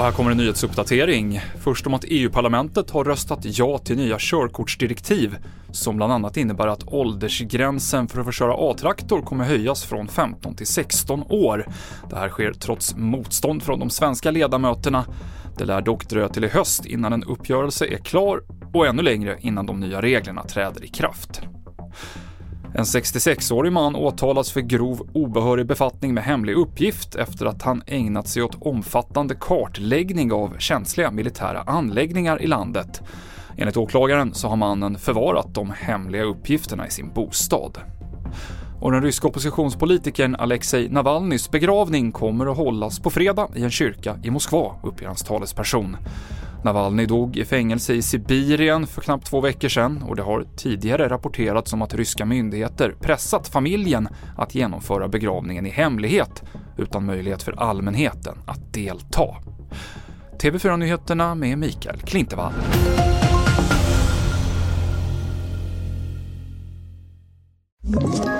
[0.00, 1.40] Och här kommer en nyhetsuppdatering.
[1.58, 5.36] Först om att EU-parlamentet har röstat ja till nya körkortsdirektiv
[5.70, 10.54] som bland annat innebär att åldersgränsen för att få köra A-traktor kommer höjas från 15
[10.54, 11.66] till 16 år.
[12.10, 15.04] Det här sker trots motstånd från de svenska ledamöterna.
[15.58, 18.42] Det lär dock dröja till i höst innan en uppgörelse är klar
[18.74, 21.40] och ännu längre innan de nya reglerna träder i kraft.
[22.74, 28.28] En 66-årig man åtalas för grov obehörig befattning med hemlig uppgift efter att han ägnat
[28.28, 33.02] sig åt omfattande kartläggning av känsliga militära anläggningar i landet.
[33.56, 37.78] Enligt åklagaren så har mannen förvarat de hemliga uppgifterna i sin bostad.
[38.80, 44.18] Och den ryska oppositionspolitikern Alexej Navalnys begravning kommer att hållas på fredag i en kyrka
[44.22, 45.96] i Moskva, uppger hans talesperson.
[46.64, 51.08] Navalny dog i fängelse i Sibirien för knappt två veckor sedan och det har tidigare
[51.08, 56.42] rapporterats om att ryska myndigheter pressat familjen att genomföra begravningen i hemlighet
[56.76, 59.36] utan möjlighet för allmänheten att delta.
[60.38, 62.52] TV4-nyheterna med Mikael Klintevall.
[67.96, 68.39] Ett